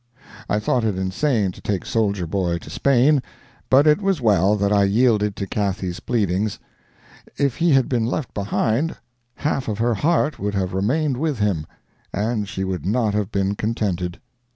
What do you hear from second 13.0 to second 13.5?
have